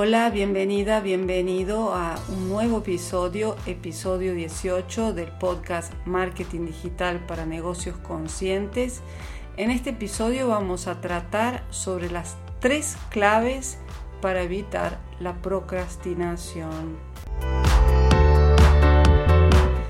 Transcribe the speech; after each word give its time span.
Hola, 0.00 0.30
bienvenida, 0.30 1.00
bienvenido 1.00 1.92
a 1.92 2.20
un 2.28 2.48
nuevo 2.48 2.78
episodio, 2.78 3.56
episodio 3.66 4.32
18 4.32 5.12
del 5.12 5.26
podcast 5.26 5.92
Marketing 6.06 6.66
Digital 6.66 7.18
para 7.26 7.46
Negocios 7.46 7.96
Conscientes. 7.96 9.00
En 9.56 9.72
este 9.72 9.90
episodio 9.90 10.46
vamos 10.46 10.86
a 10.86 11.00
tratar 11.00 11.64
sobre 11.70 12.12
las 12.12 12.36
tres 12.60 12.96
claves 13.10 13.78
para 14.20 14.42
evitar 14.42 15.00
la 15.18 15.42
procrastinación. 15.42 16.96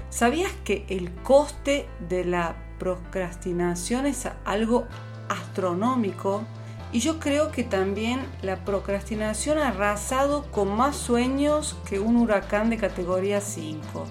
¿Sabías 0.08 0.52
que 0.64 0.86
el 0.88 1.12
coste 1.16 1.86
de 2.08 2.24
la 2.24 2.56
procrastinación 2.78 4.06
es 4.06 4.26
algo 4.46 4.86
astronómico? 5.28 6.44
Y 6.90 7.00
yo 7.00 7.18
creo 7.18 7.52
que 7.52 7.64
también 7.64 8.20
la 8.40 8.64
procrastinación 8.64 9.58
ha 9.58 9.68
arrasado 9.68 10.50
con 10.50 10.74
más 10.74 10.96
sueños 10.96 11.76
que 11.86 12.00
un 12.00 12.16
huracán 12.16 12.70
de 12.70 12.78
categoría 12.78 13.40
5. 13.40 14.06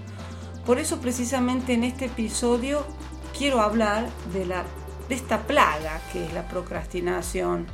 Por 0.65 0.77
eso 0.79 0.99
precisamente 0.99 1.73
en 1.73 1.83
este 1.83 2.05
episodio 2.05 2.85
quiero 3.35 3.61
hablar 3.61 4.07
de, 4.31 4.45
la, 4.45 4.63
de 5.09 5.15
esta 5.15 5.47
plaga 5.47 6.01
que 6.13 6.25
es 6.25 6.33
la 6.33 6.47
procrastinación. 6.47 7.65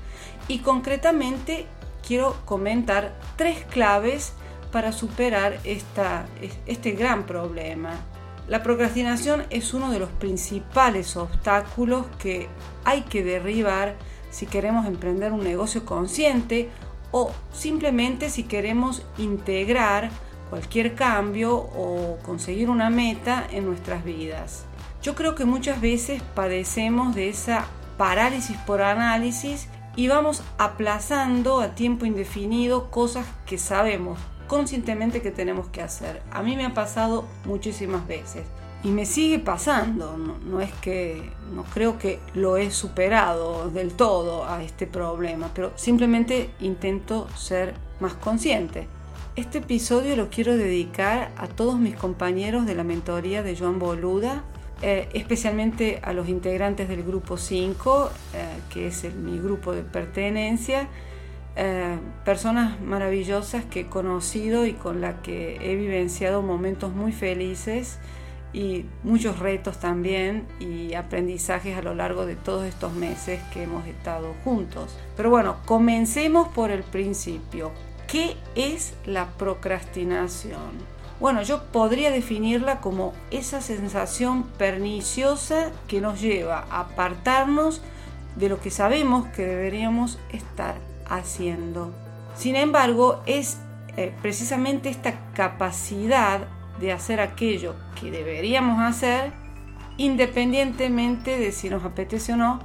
Y 0.47 0.59
concretamente 0.59 1.65
quiero 2.05 2.37
comentar 2.45 3.19
tres 3.35 3.65
claves 3.65 4.33
para 4.71 4.91
superar 4.91 5.59
esta, 5.65 6.25
este 6.65 6.91
gran 6.91 7.25
problema. 7.25 7.91
La 8.47 8.63
procrastinación 8.63 9.45
es 9.49 9.73
uno 9.73 9.91
de 9.91 9.99
los 9.99 10.09
principales 10.09 11.15
obstáculos 11.15 12.05
que 12.19 12.49
hay 12.83 13.01
que 13.01 13.23
derribar 13.23 13.95
si 14.33 14.47
queremos 14.47 14.87
emprender 14.87 15.31
un 15.31 15.43
negocio 15.43 15.85
consciente 15.85 16.69
o 17.11 17.31
simplemente 17.53 18.31
si 18.31 18.43
queremos 18.43 19.03
integrar 19.19 20.09
cualquier 20.49 20.95
cambio 20.95 21.55
o 21.55 22.17
conseguir 22.23 22.69
una 22.69 22.89
meta 22.89 23.47
en 23.51 23.65
nuestras 23.65 24.03
vidas. 24.03 24.65
Yo 25.03 25.13
creo 25.13 25.35
que 25.35 25.45
muchas 25.45 25.79
veces 25.79 26.23
padecemos 26.33 27.13
de 27.13 27.29
esa 27.29 27.67
parálisis 27.97 28.57
por 28.57 28.81
análisis 28.81 29.67
y 29.95 30.07
vamos 30.07 30.41
aplazando 30.57 31.61
a 31.61 31.75
tiempo 31.75 32.07
indefinido 32.07 32.89
cosas 32.89 33.27
que 33.45 33.59
sabemos 33.59 34.17
conscientemente 34.47 35.21
que 35.21 35.29
tenemos 35.29 35.67
que 35.67 35.83
hacer. 35.83 36.23
A 36.31 36.41
mí 36.41 36.55
me 36.55 36.65
ha 36.65 36.73
pasado 36.73 37.25
muchísimas 37.45 38.07
veces 38.07 38.45
y 38.83 38.89
me 38.89 39.05
sigue 39.05 39.39
pasando, 39.39 40.17
no, 40.17 40.59
es 40.59 40.71
que, 40.73 41.31
no 41.53 41.63
creo 41.63 41.97
que 41.97 42.19
lo 42.33 42.57
he 42.57 42.69
superado 42.69 43.69
del 43.69 43.93
todo 43.93 44.45
a 44.45 44.61
este 44.61 44.87
problema, 44.87 45.49
pero 45.53 45.71
simplemente 45.75 46.49
intento 46.59 47.29
ser 47.35 47.75
más 48.01 48.13
consciente. 48.13 48.87
Este 49.37 49.59
episodio 49.59 50.15
lo 50.17 50.29
quiero 50.29 50.57
dedicar 50.57 51.31
a 51.37 51.47
todos 51.47 51.79
mis 51.79 51.95
compañeros 51.95 52.65
de 52.65 52.75
la 52.75 52.83
mentoría 52.83 53.41
de 53.41 53.55
Joan 53.55 53.79
Boluda, 53.79 54.43
eh, 54.81 55.07
especialmente 55.13 56.01
a 56.03 56.11
los 56.11 56.27
integrantes 56.27 56.89
del 56.89 57.03
grupo 57.03 57.37
5, 57.37 58.09
eh, 58.33 58.45
que 58.69 58.87
es 58.87 59.15
mi 59.15 59.39
grupo 59.39 59.71
de 59.71 59.83
pertenencia, 59.83 60.89
eh, 61.55 61.97
personas 62.25 62.81
maravillosas 62.81 63.63
que 63.63 63.81
he 63.81 63.87
conocido 63.87 64.65
y 64.65 64.73
con 64.73 64.99
las 64.99 65.21
que 65.21 65.57
he 65.61 65.75
vivenciado 65.75 66.41
momentos 66.41 66.93
muy 66.93 67.13
felices 67.13 67.99
y 68.53 68.85
muchos 69.03 69.39
retos 69.39 69.79
también 69.79 70.45
y 70.59 70.93
aprendizajes 70.93 71.75
a 71.75 71.81
lo 71.81 71.95
largo 71.95 72.25
de 72.25 72.35
todos 72.35 72.65
estos 72.65 72.93
meses 72.93 73.41
que 73.51 73.63
hemos 73.63 73.85
estado 73.87 74.35
juntos. 74.43 74.95
Pero 75.17 75.31
bueno, 75.31 75.57
comencemos 75.65 76.47
por 76.49 76.69
el 76.71 76.83
principio. 76.83 77.71
¿Qué 78.07 78.37
es 78.55 78.93
la 79.05 79.31
procrastinación? 79.31 80.93
Bueno, 81.19 81.41
yo 81.41 81.63
podría 81.71 82.11
definirla 82.11 82.79
como 82.79 83.13
esa 83.31 83.61
sensación 83.61 84.43
perniciosa 84.43 85.71
que 85.87 86.01
nos 86.01 86.21
lleva 86.21 86.65
a 86.69 86.81
apartarnos 86.81 87.81
de 88.35 88.49
lo 88.49 88.59
que 88.59 88.71
sabemos 88.71 89.27
que 89.29 89.45
deberíamos 89.45 90.19
estar 90.31 90.75
haciendo. 91.07 91.91
Sin 92.35 92.55
embargo, 92.55 93.21
es 93.25 93.57
eh, 93.95 94.13
precisamente 94.21 94.89
esta 94.89 95.13
capacidad 95.33 96.47
de 96.79 96.91
hacer 96.91 97.19
aquello 97.19 97.75
que 97.99 98.11
deberíamos 98.11 98.81
hacer 98.81 99.31
independientemente 99.97 101.37
de 101.37 101.51
si 101.51 101.69
nos 101.69 101.83
apetece 101.83 102.33
o 102.33 102.37
no, 102.37 102.59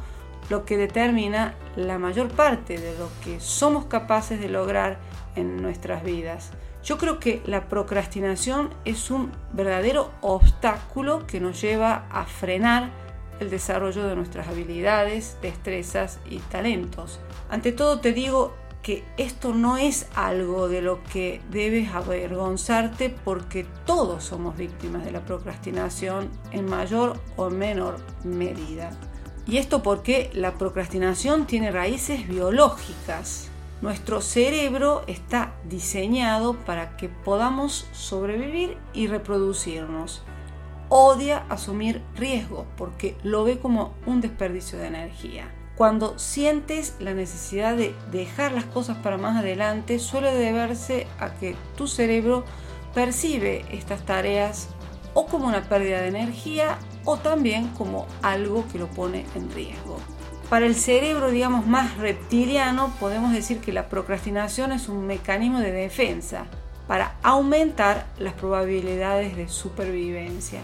lo 0.48 0.64
que 0.64 0.76
determina 0.76 1.54
la 1.76 1.98
mayor 1.98 2.28
parte 2.28 2.78
de 2.78 2.96
lo 2.98 3.10
que 3.22 3.38
somos 3.40 3.84
capaces 3.86 4.40
de 4.40 4.48
lograr 4.48 4.98
en 5.36 5.60
nuestras 5.60 6.02
vidas. 6.02 6.52
Yo 6.82 6.96
creo 6.96 7.18
que 7.18 7.42
la 7.44 7.68
procrastinación 7.68 8.70
es 8.84 9.10
un 9.10 9.30
verdadero 9.52 10.10
obstáculo 10.22 11.26
que 11.26 11.40
nos 11.40 11.60
lleva 11.60 12.06
a 12.10 12.24
frenar 12.24 12.90
el 13.40 13.50
desarrollo 13.50 14.08
de 14.08 14.16
nuestras 14.16 14.48
habilidades, 14.48 15.36
destrezas 15.42 16.18
y 16.30 16.38
talentos. 16.38 17.20
Ante 17.50 17.72
todo 17.72 18.00
te 18.00 18.12
digo, 18.12 18.54
que 18.82 19.04
esto 19.16 19.54
no 19.54 19.76
es 19.76 20.06
algo 20.14 20.68
de 20.68 20.82
lo 20.82 21.02
que 21.04 21.40
debes 21.50 21.94
avergonzarte 21.94 23.10
porque 23.10 23.66
todos 23.84 24.24
somos 24.24 24.56
víctimas 24.56 25.04
de 25.04 25.12
la 25.12 25.24
procrastinación 25.24 26.30
en 26.52 26.66
mayor 26.66 27.20
o 27.36 27.50
menor 27.50 27.98
medida. 28.24 28.90
Y 29.46 29.56
esto 29.56 29.82
porque 29.82 30.30
la 30.34 30.54
procrastinación 30.54 31.46
tiene 31.46 31.70
raíces 31.70 32.28
biológicas. 32.28 33.48
Nuestro 33.80 34.20
cerebro 34.20 35.04
está 35.06 35.54
diseñado 35.68 36.54
para 36.54 36.96
que 36.96 37.08
podamos 37.08 37.86
sobrevivir 37.92 38.76
y 38.92 39.06
reproducirnos. 39.06 40.22
Odia 40.90 41.44
asumir 41.48 42.02
riesgo 42.16 42.66
porque 42.76 43.16
lo 43.22 43.44
ve 43.44 43.58
como 43.58 43.94
un 44.04 44.20
desperdicio 44.20 44.78
de 44.78 44.88
energía. 44.88 45.54
Cuando 45.78 46.18
sientes 46.18 46.96
la 46.98 47.14
necesidad 47.14 47.76
de 47.76 47.94
dejar 48.10 48.50
las 48.50 48.64
cosas 48.64 48.96
para 48.96 49.16
más 49.16 49.36
adelante, 49.36 50.00
suele 50.00 50.34
deberse 50.34 51.06
a 51.20 51.32
que 51.34 51.54
tu 51.76 51.86
cerebro 51.86 52.44
percibe 52.94 53.64
estas 53.70 54.04
tareas 54.04 54.70
o 55.14 55.26
como 55.26 55.46
una 55.46 55.68
pérdida 55.68 56.00
de 56.00 56.08
energía 56.08 56.78
o 57.04 57.18
también 57.18 57.68
como 57.78 58.08
algo 58.22 58.66
que 58.72 58.80
lo 58.80 58.88
pone 58.88 59.24
en 59.36 59.52
riesgo. 59.52 59.98
Para 60.50 60.66
el 60.66 60.74
cerebro, 60.74 61.30
digamos, 61.30 61.64
más 61.64 61.96
reptiliano, 61.96 62.92
podemos 62.98 63.32
decir 63.32 63.60
que 63.60 63.72
la 63.72 63.88
procrastinación 63.88 64.72
es 64.72 64.88
un 64.88 65.06
mecanismo 65.06 65.60
de 65.60 65.70
defensa 65.70 66.46
para 66.88 67.14
aumentar 67.22 68.04
las 68.18 68.32
probabilidades 68.32 69.36
de 69.36 69.46
supervivencia. 69.46 70.58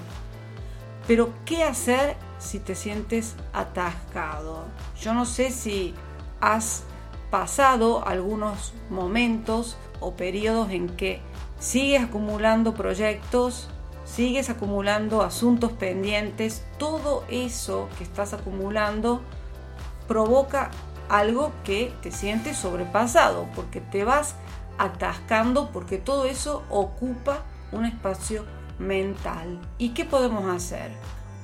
Pero, 1.07 1.33
¿qué 1.45 1.63
hacer 1.63 2.17
si 2.39 2.59
te 2.59 2.75
sientes 2.75 3.35
atascado. 3.53 4.65
Yo 5.01 5.15
no 5.15 5.25
sé 5.25 5.51
si 5.51 5.95
has 6.41 6.85
pasado 7.31 8.07
algunos 8.07 8.75
momentos 8.91 9.77
o 10.01 10.15
periodos 10.15 10.71
en 10.71 10.89
que 10.89 11.21
sigues 11.59 12.03
acumulando 12.03 12.75
proyectos, 12.75 13.69
sigues 14.05 14.51
acumulando 14.51 15.23
asuntos 15.23 15.73
pendientes, 15.73 16.65
todo 16.79 17.25
eso 17.29 17.89
que 17.99 18.05
estás 18.05 18.35
acumulando 18.35 19.23
provoca 20.07 20.71
algo 21.09 21.53
que 21.65 21.93
te 22.03 22.11
sientes 22.11 22.59
sobrepasado, 22.59 23.47
porque 23.55 23.81
te 23.81 24.05
vas 24.05 24.37
atascando, 24.79 25.71
porque 25.73 25.99
todo 25.99 26.25
eso 26.27 26.63
ocupa 26.71 27.43
un 27.73 27.85
espacio 27.85 28.45
mental. 28.79 29.61
¿Y 29.79 29.91
qué 29.91 30.05
podemos 30.05 30.49
hacer? 30.55 30.93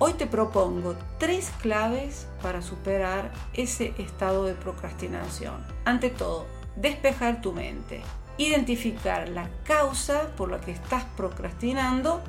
Hoy 0.02 0.14
te 0.14 0.26
propongo 0.26 0.94
tres 1.18 1.52
claves 1.60 2.26
para 2.40 2.62
superar 2.62 3.30
ese 3.52 3.92
estado 3.98 4.46
de 4.46 4.54
procrastinación. 4.54 5.62
Ante 5.84 6.08
todo, 6.08 6.46
despejar 6.74 7.42
tu 7.42 7.52
mente, 7.52 8.00
identificar 8.38 9.28
la 9.28 9.50
causa 9.62 10.28
por 10.38 10.50
la 10.50 10.58
que 10.58 10.70
estás 10.70 11.04
procrastinando 11.18 12.22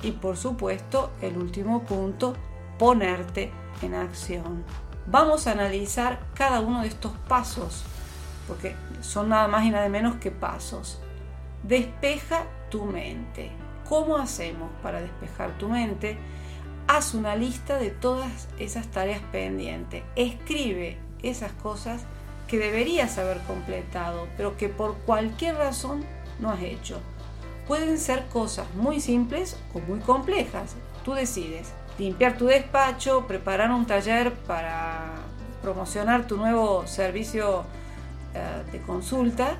y 0.00 0.12
por 0.12 0.38
supuesto, 0.38 1.10
el 1.20 1.36
último 1.36 1.82
punto, 1.82 2.32
ponerte 2.78 3.50
en 3.82 3.94
acción. 3.94 4.64
Vamos 5.06 5.46
a 5.46 5.52
analizar 5.52 6.20
cada 6.32 6.60
uno 6.60 6.80
de 6.80 6.88
estos 6.88 7.12
pasos, 7.28 7.84
porque 8.46 8.74
son 9.02 9.28
nada 9.28 9.48
más 9.48 9.66
y 9.66 9.70
nada 9.70 9.90
menos 9.90 10.16
que 10.16 10.30
pasos. 10.30 10.98
despeja 11.62 12.46
tu 12.70 12.86
mente. 12.86 13.50
¿Cómo 13.86 14.16
hacemos 14.16 14.70
para 14.82 15.02
despejar 15.02 15.58
tu 15.58 15.68
mente? 15.68 16.16
Haz 16.88 17.12
una 17.12 17.36
lista 17.36 17.76
de 17.76 17.90
todas 17.90 18.48
esas 18.58 18.86
tareas 18.86 19.20
pendientes. 19.30 20.02
Escribe 20.16 20.96
esas 21.22 21.52
cosas 21.52 22.00
que 22.46 22.56
deberías 22.56 23.18
haber 23.18 23.40
completado, 23.42 24.26
pero 24.38 24.56
que 24.56 24.70
por 24.70 24.94
cualquier 25.00 25.56
razón 25.56 26.02
no 26.40 26.48
has 26.48 26.62
hecho. 26.62 26.98
Pueden 27.66 27.98
ser 27.98 28.24
cosas 28.28 28.66
muy 28.74 29.02
simples 29.02 29.58
o 29.74 29.80
muy 29.80 30.00
complejas. 30.00 30.76
Tú 31.04 31.12
decides. 31.12 31.74
Limpiar 31.98 32.38
tu 32.38 32.46
despacho, 32.46 33.26
preparar 33.26 33.70
un 33.70 33.84
taller 33.84 34.32
para 34.32 35.10
promocionar 35.60 36.26
tu 36.26 36.38
nuevo 36.38 36.86
servicio 36.86 37.64
eh, 38.32 38.62
de 38.72 38.80
consulta, 38.80 39.58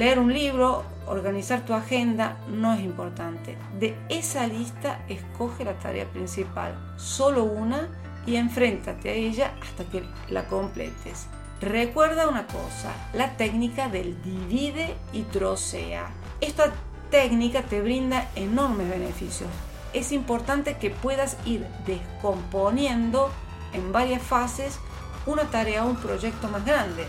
leer 0.00 0.18
un 0.18 0.32
libro, 0.32 0.82
organizar 1.08 1.66
tu 1.66 1.74
agenda, 1.74 2.38
no 2.48 2.72
es 2.72 2.80
importante. 2.80 3.58
De 3.78 3.94
esa 4.08 4.46
lista 4.46 5.04
escoge 5.10 5.62
la 5.62 5.74
tarea 5.74 6.06
principal, 6.06 6.74
solo 6.96 7.44
una, 7.44 7.86
y 8.24 8.36
enfréntate 8.36 9.10
a 9.10 9.12
ella 9.12 9.52
hasta 9.60 9.84
que 9.84 10.02
la 10.30 10.46
completes. 10.46 11.26
Recuerda 11.60 12.28
una 12.28 12.46
cosa, 12.46 12.94
la 13.12 13.36
técnica 13.36 13.90
del 13.90 14.22
divide 14.22 14.94
y 15.12 15.20
trocea. 15.24 16.08
Esta 16.40 16.72
técnica 17.10 17.60
te 17.60 17.82
brinda 17.82 18.30
enormes 18.36 18.88
beneficios. 18.88 19.50
Es 19.92 20.12
importante 20.12 20.78
que 20.78 20.88
puedas 20.88 21.36
ir 21.44 21.66
descomponiendo 21.84 23.30
en 23.74 23.92
varias 23.92 24.22
fases 24.22 24.78
una 25.26 25.44
tarea 25.50 25.84
o 25.84 25.90
un 25.90 25.96
proyecto 25.96 26.48
más 26.48 26.64
grande, 26.64 27.04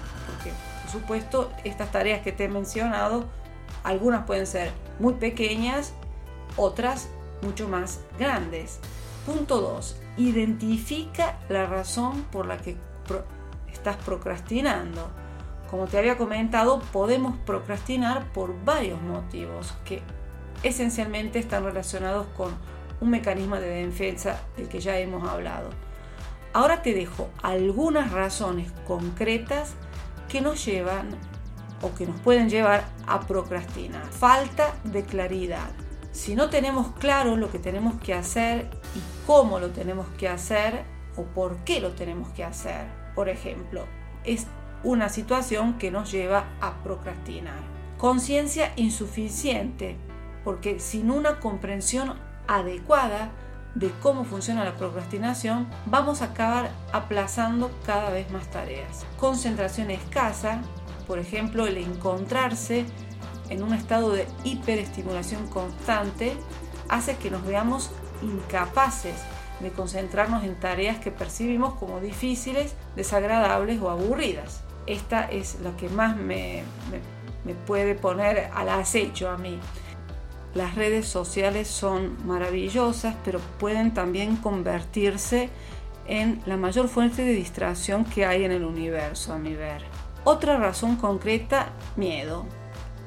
supuesto 0.91 1.51
estas 1.63 1.91
tareas 1.91 2.21
que 2.21 2.31
te 2.31 2.45
he 2.45 2.49
mencionado, 2.49 3.25
algunas 3.83 4.25
pueden 4.25 4.47
ser 4.47 4.71
muy 4.99 5.13
pequeñas, 5.13 5.93
otras 6.57 7.09
mucho 7.41 7.67
más 7.67 8.01
grandes. 8.19 8.79
Punto 9.25 9.61
2. 9.61 10.01
Identifica 10.17 11.39
la 11.49 11.65
razón 11.65 12.23
por 12.31 12.45
la 12.45 12.57
que 12.57 12.75
estás 13.71 13.97
procrastinando. 13.97 15.09
Como 15.69 15.87
te 15.87 15.97
había 15.97 16.17
comentado, 16.17 16.79
podemos 16.91 17.37
procrastinar 17.45 18.31
por 18.33 18.63
varios 18.65 19.01
motivos 19.01 19.73
que 19.85 20.01
esencialmente 20.63 21.39
están 21.39 21.63
relacionados 21.63 22.27
con 22.35 22.53
un 22.99 23.09
mecanismo 23.09 23.55
de 23.55 23.85
defensa 23.85 24.41
del 24.57 24.67
que 24.67 24.79
ya 24.79 24.99
hemos 24.99 25.27
hablado. 25.27 25.69
Ahora 26.53 26.81
te 26.81 26.93
dejo 26.93 27.29
algunas 27.41 28.11
razones 28.11 28.71
concretas 28.85 29.73
que 30.31 30.39
nos 30.41 30.65
llevan 30.65 31.09
o 31.81 31.93
que 31.93 32.05
nos 32.05 32.19
pueden 32.21 32.49
llevar 32.49 32.85
a 33.05 33.19
procrastinar. 33.21 34.05
Falta 34.05 34.73
de 34.85 35.03
claridad. 35.03 35.69
Si 36.13 36.35
no 36.35 36.49
tenemos 36.49 36.93
claro 36.99 37.35
lo 37.35 37.51
que 37.51 37.59
tenemos 37.59 37.99
que 38.01 38.13
hacer 38.13 38.69
y 38.95 39.01
cómo 39.27 39.59
lo 39.59 39.71
tenemos 39.71 40.07
que 40.17 40.29
hacer 40.29 40.83
o 41.17 41.23
por 41.23 41.57
qué 41.65 41.81
lo 41.81 41.91
tenemos 41.91 42.29
que 42.29 42.45
hacer, 42.45 42.85
por 43.13 43.27
ejemplo, 43.27 43.85
es 44.23 44.47
una 44.83 45.09
situación 45.09 45.77
que 45.77 45.91
nos 45.91 46.11
lleva 46.11 46.45
a 46.61 46.81
procrastinar. 46.83 47.59
Conciencia 47.97 48.71
insuficiente, 48.77 49.97
porque 50.43 50.79
sin 50.79 51.11
una 51.11 51.39
comprensión 51.39 52.13
adecuada 52.47 53.31
de 53.75 53.91
cómo 54.01 54.23
funciona 54.23 54.65
la 54.65 54.75
procrastinación, 54.75 55.67
vamos 55.85 56.21
a 56.21 56.25
acabar 56.25 56.71
aplazando 56.91 57.71
cada 57.85 58.09
vez 58.09 58.29
más 58.31 58.49
tareas. 58.49 59.05
Concentración 59.17 59.91
escasa, 59.91 60.61
por 61.07 61.19
ejemplo, 61.19 61.67
el 61.67 61.77
encontrarse 61.77 62.85
en 63.49 63.63
un 63.63 63.73
estado 63.73 64.11
de 64.11 64.27
hiperestimulación 64.43 65.47
constante, 65.47 66.33
hace 66.89 67.17
que 67.17 67.31
nos 67.31 67.45
veamos 67.45 67.91
incapaces 68.21 69.15
de 69.59 69.71
concentrarnos 69.71 70.43
en 70.43 70.55
tareas 70.59 70.99
que 70.99 71.11
percibimos 71.11 71.73
como 71.75 71.99
difíciles, 71.99 72.75
desagradables 72.95 73.81
o 73.81 73.89
aburridas. 73.89 74.61
Esta 74.87 75.29
es 75.29 75.59
la 75.61 75.75
que 75.77 75.89
más 75.89 76.17
me, 76.17 76.63
me 77.45 77.53
puede 77.53 77.95
poner 77.95 78.49
al 78.53 78.69
acecho 78.69 79.29
a 79.29 79.37
mí. 79.37 79.59
Las 80.53 80.75
redes 80.75 81.07
sociales 81.07 81.67
son 81.67 82.17
maravillosas, 82.25 83.15
pero 83.23 83.39
pueden 83.59 83.93
también 83.93 84.35
convertirse 84.35 85.49
en 86.07 86.41
la 86.45 86.57
mayor 86.57 86.89
fuente 86.89 87.23
de 87.23 87.33
distracción 87.33 88.03
que 88.03 88.25
hay 88.25 88.43
en 88.43 88.51
el 88.51 88.65
universo, 88.65 89.33
a 89.33 89.37
mi 89.37 89.55
ver. 89.55 89.83
Otra 90.25 90.57
razón 90.57 90.97
concreta, 90.97 91.69
miedo. 91.95 92.45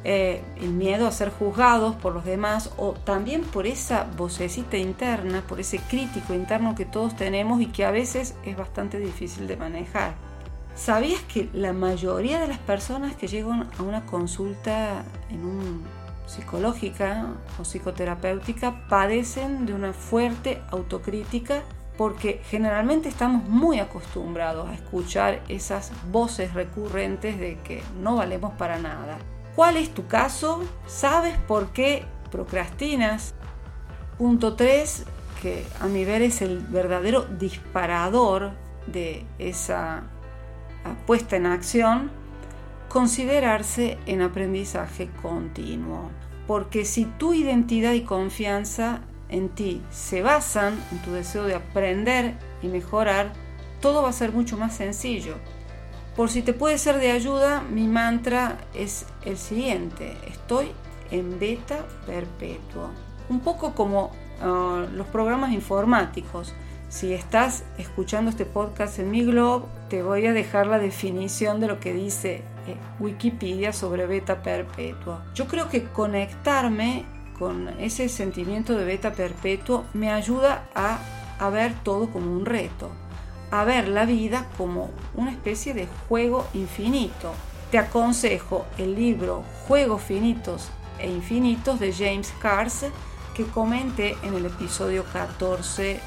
Eh, 0.05 0.43
el 0.61 0.71
miedo 0.71 1.07
a 1.07 1.13
ser 1.13 1.31
juzgados 1.31 1.97
por 1.97 2.13
los 2.13 2.27
demás 2.27 2.71
o 2.77 2.93
también 2.93 3.41
por 3.41 3.67
esa 3.67 4.05
vocecita 4.17 4.77
interna, 4.77 5.43
por 5.47 5.61
ese 5.61 5.79
crítico 5.79 6.35
interno 6.35 6.75
que 6.75 6.85
todos 6.85 7.17
tenemos 7.17 7.61
y 7.63 7.67
que 7.67 7.87
a 7.87 7.91
veces 7.91 8.35
es 8.45 8.57
bastante 8.57 8.99
difícil 8.99 9.47
de 9.47 9.57
manejar. 9.57 10.15
¿Sabías 10.75 11.23
que 11.23 11.49
la 11.53 11.73
mayoría 11.73 12.41
de 12.41 12.49
las 12.49 12.59
personas 12.59 13.15
que 13.15 13.29
llegan 13.29 13.71
a 13.79 13.83
una 13.83 14.05
consulta 14.05 15.05
en 15.31 15.45
un 15.45 15.85
psicológica 16.27 17.27
o 17.59 17.63
psicoterapéutica 17.63 18.87
padecen 18.89 19.67
de 19.67 19.75
una 19.75 19.93
fuerte 19.93 20.63
autocrítica 20.71 21.63
porque 21.97 22.41
generalmente 22.51 23.09
estamos 23.09 23.45
muy 23.49 23.79
acostumbrados 23.79 24.69
a 24.69 24.75
escuchar 24.75 25.43
esas 25.49 25.93
voces 26.11 26.55
recurrentes 26.55 27.39
de 27.39 27.59
que 27.63 27.83
no 28.01 28.17
valemos 28.17 28.53
para 28.55 28.79
nada. 28.79 29.19
¿Cuál 29.55 29.77
es 29.77 29.95
tu 29.95 30.07
caso? 30.09 30.65
¿Sabes 30.87 31.37
por 31.47 31.69
qué 31.69 32.05
procrastinas? 32.33 33.35
Punto 34.19 34.55
3, 34.55 35.05
que 35.41 35.65
a 35.81 35.87
mi 35.87 36.05
ver 36.05 36.23
es 36.23 36.43
el 36.43 36.59
verdadero 36.59 37.23
disparador 37.23 38.53
de 38.87 39.25
esa 39.39 40.03
puesta 41.07 41.37
en 41.37 41.47
acción, 41.47 42.11
considerarse 42.95 43.99
en 44.07 44.23
aprendizaje 44.23 45.09
continuo. 45.21 46.11
Porque 46.47 46.85
si 46.85 47.07
tu 47.07 47.35
identidad 47.35 47.93
y 47.93 48.03
confianza 48.03 49.01
en 49.29 49.49
ti 49.49 49.83
se 49.91 50.23
basan 50.23 50.79
en 50.93 50.99
tu 51.03 51.11
deseo 51.11 51.43
de 51.43 51.57
aprender 51.57 52.35
y 52.63 52.69
mejorar, 52.69 53.33
todo 53.81 54.05
va 54.05 54.11
a 54.11 54.13
ser 54.13 54.31
mucho 54.31 54.57
más 54.57 54.77
sencillo. 54.77 55.35
Por 56.15 56.31
si 56.31 56.43
te 56.43 56.53
puede 56.53 56.79
ser 56.79 56.99
de 56.99 57.11
ayuda, 57.11 57.63
mi 57.63 57.89
mantra 57.89 58.59
es 58.75 59.07
el 59.25 59.39
siguiente. 59.39 60.17
Estoy 60.29 60.71
en 61.11 61.41
beta 61.41 61.85
perpetuo. 62.07 62.91
Un 63.29 63.41
poco 63.41 63.75
como 63.75 64.13
ah, 64.41 64.87
los 64.95 65.09
programas 65.09 65.51
informáticos. 65.51 66.55
Si 66.91 67.13
estás 67.13 67.65
escuchando 67.77 68.31
este 68.31 68.47
podcast 68.47 69.01
en 69.01 69.11
mi 69.11 69.25
blog, 69.25 69.65
te 69.89 70.05
voy 70.05 70.27
a 70.27 70.33
dejar 70.33 70.69
la 70.69 70.79
definición 70.79 71.59
de 71.59 71.67
lo 71.67 71.81
que 71.81 71.93
dice 71.93 72.54
eh, 72.67 72.77
Wikipedia 73.01 73.73
sobre 73.73 74.07
beta 74.07 74.43
perpetuo. 74.43 75.21
Yo 75.35 75.47
creo 75.47 75.69
que 75.69 75.85
conectarme 75.85 77.05
con 77.39 77.69
ese 77.81 78.09
sentimiento 78.09 78.75
de 78.75 78.85
beta 78.85 79.13
perpetuo 79.13 79.85
me 79.93 80.11
ayuda 80.11 80.69
a, 80.75 80.99
a 81.39 81.51
ver 81.51 81.75
todo 81.83 82.11
como 82.11 82.33
un 82.33 82.47
reto, 82.47 82.91
a 83.51 83.65
ver 83.65 83.89
la 83.89 84.05
vida 84.05 84.49
como 84.57 84.91
una 85.15 85.31
especie 85.31 85.75
de 85.75 85.89
juego 86.09 86.47
infinito. 86.55 87.33
Te 87.71 87.79
aconsejo 87.79 88.67
el 88.79 88.95
libro 88.95 89.43
Juegos 89.67 90.03
Finitos 90.03 90.69
e 90.99 91.11
Infinitos 91.11 91.81
de 91.81 91.93
James 91.93 92.33
Cars 92.41 92.87
que 93.35 93.45
comenté 93.45 94.17
en 94.23 94.35
el 94.35 94.47
episodio 94.47 95.05
14 95.13 96.01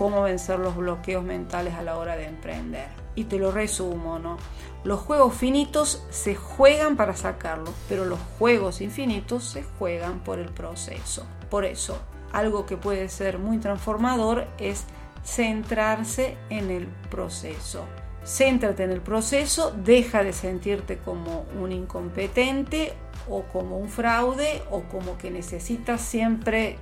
cómo 0.00 0.22
vencer 0.22 0.58
los 0.58 0.76
bloqueos 0.76 1.22
mentales 1.22 1.74
a 1.74 1.82
la 1.82 1.98
hora 1.98 2.16
de 2.16 2.24
emprender. 2.24 2.88
Y 3.16 3.24
te 3.24 3.38
lo 3.38 3.52
resumo, 3.52 4.18
¿no? 4.18 4.38
Los 4.82 5.00
juegos 5.00 5.34
finitos 5.34 6.02
se 6.08 6.34
juegan 6.34 6.96
para 6.96 7.14
sacarlo, 7.14 7.70
pero 7.86 8.06
los 8.06 8.18
juegos 8.38 8.80
infinitos 8.80 9.44
se 9.44 9.62
juegan 9.62 10.20
por 10.20 10.38
el 10.38 10.48
proceso. 10.48 11.26
Por 11.50 11.66
eso, 11.66 11.98
algo 12.32 12.64
que 12.64 12.78
puede 12.78 13.10
ser 13.10 13.38
muy 13.38 13.58
transformador 13.58 14.46
es 14.56 14.86
centrarse 15.22 16.38
en 16.48 16.70
el 16.70 16.86
proceso. 17.10 17.84
Céntrate 18.24 18.84
en 18.84 18.92
el 18.92 19.02
proceso, 19.02 19.70
deja 19.84 20.24
de 20.24 20.32
sentirte 20.32 20.96
como 20.96 21.44
un 21.60 21.72
incompetente 21.72 22.94
o 23.28 23.42
como 23.42 23.76
un 23.76 23.90
fraude 23.90 24.62
o 24.70 24.80
como 24.84 25.18
que 25.18 25.30
necesitas 25.30 26.00
siempre 26.00 26.78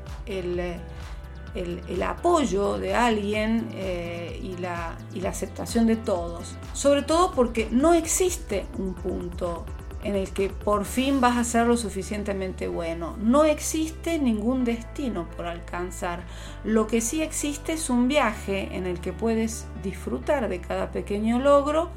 el 1.55 2.03
apoyo 2.03 2.79
de 2.79 2.95
alguien 2.95 3.69
eh, 3.73 4.39
y, 4.43 4.57
la, 4.59 4.97
y 5.15 5.21
la 5.21 5.31
aceptación 5.31 5.87
de 5.87 5.97
todos. 5.97 6.57
Sobre 6.73 7.03
todo 7.03 7.33
porque 7.33 7.69
no 7.71 7.95
existe 7.95 8.67
un 8.79 8.95
punto 8.95 9.65
en 10.05 10.15
el 10.15 10.31
que 10.31 10.49
por 10.49 10.85
fin 10.85 11.21
vas 11.21 11.37
a 11.37 11.45
ser 11.45 11.67
lo 11.67 11.77
suficientemente 11.77 12.69
bueno. 12.69 13.17
No 13.21 13.45
existe 13.45 14.19
ningún 14.19 14.65
destino 14.65 15.29
por 15.37 15.47
alcanzar. 15.47 16.25
Lo 16.65 16.87
que 16.87 17.01
sí 17.01 17.23
existe 17.23 17.73
es 17.73 17.91
un 17.91 18.09
viaje 18.09 18.77
en 18.77 18.87
el 18.87 19.01
que 19.01 19.13
puedes 19.13 19.67
disfrutar 19.83 20.49
de 20.49 20.61
cada 20.61 20.93
pequeño 20.93 21.41
logro 21.41 21.91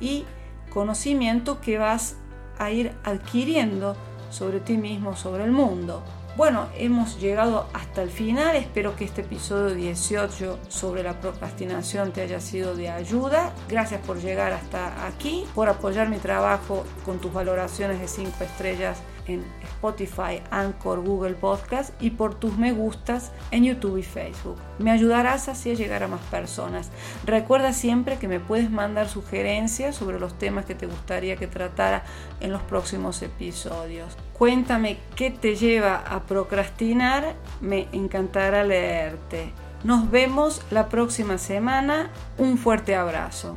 y 0.00 0.24
conocimiento 0.70 1.60
que 1.60 1.78
vas 1.78 2.16
a 2.58 2.70
ir 2.70 2.92
adquiriendo 3.04 3.96
sobre 4.30 4.60
ti 4.60 4.76
mismo, 4.76 5.16
sobre 5.16 5.44
el 5.44 5.52
mundo. 5.52 6.02
Bueno, 6.38 6.68
hemos 6.76 7.18
llegado 7.18 7.66
hasta 7.72 8.00
el 8.00 8.10
final. 8.10 8.54
Espero 8.54 8.94
que 8.94 9.04
este 9.04 9.22
episodio 9.22 9.74
18 9.74 10.60
sobre 10.68 11.02
la 11.02 11.18
procrastinación 11.20 12.12
te 12.12 12.20
haya 12.20 12.38
sido 12.38 12.76
de 12.76 12.90
ayuda. 12.90 13.52
Gracias 13.68 14.00
por 14.06 14.20
llegar 14.20 14.52
hasta 14.52 15.04
aquí, 15.04 15.46
por 15.52 15.68
apoyar 15.68 16.08
mi 16.08 16.18
trabajo 16.18 16.84
con 17.04 17.18
tus 17.18 17.32
valoraciones 17.32 17.98
de 17.98 18.06
5 18.06 18.44
estrellas 18.44 18.98
en 19.28 19.44
Spotify, 19.62 20.42
Anchor, 20.50 21.00
Google 21.00 21.34
Podcast 21.34 21.94
y 22.02 22.10
por 22.10 22.34
tus 22.34 22.58
me 22.58 22.72
gustas 22.72 23.32
en 23.50 23.64
YouTube 23.64 23.98
y 23.98 24.02
Facebook. 24.02 24.56
Me 24.78 24.90
ayudarás 24.90 25.48
así 25.48 25.70
a 25.70 25.74
llegar 25.74 26.02
a 26.02 26.08
más 26.08 26.20
personas. 26.22 26.90
Recuerda 27.24 27.72
siempre 27.72 28.18
que 28.18 28.28
me 28.28 28.40
puedes 28.40 28.70
mandar 28.70 29.08
sugerencias 29.08 29.96
sobre 29.96 30.18
los 30.18 30.38
temas 30.38 30.64
que 30.64 30.74
te 30.74 30.86
gustaría 30.86 31.36
que 31.36 31.46
tratara 31.46 32.04
en 32.40 32.52
los 32.52 32.62
próximos 32.62 33.22
episodios. 33.22 34.16
Cuéntame 34.32 34.98
qué 35.16 35.30
te 35.30 35.56
lleva 35.56 35.96
a 35.96 36.24
procrastinar, 36.24 37.34
me 37.60 37.88
encantará 37.92 38.64
leerte. 38.64 39.52
Nos 39.84 40.10
vemos 40.10 40.62
la 40.70 40.88
próxima 40.88 41.38
semana. 41.38 42.10
Un 42.36 42.58
fuerte 42.58 42.96
abrazo. 42.96 43.56